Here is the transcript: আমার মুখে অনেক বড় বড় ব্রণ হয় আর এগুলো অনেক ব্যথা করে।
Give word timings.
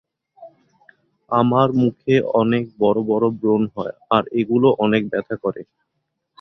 আমার 1.31 1.67
মুখে 1.81 2.13
অনেক 2.41 2.63
বড় 2.79 2.99
বড় 3.03 3.25
ব্রণ 3.39 3.61
হয় 3.75 3.95
আর 4.11 4.23
এগুলো 4.39 4.67
অনেক 4.85 5.01
ব্যথা 5.11 5.35
করে। 5.43 5.61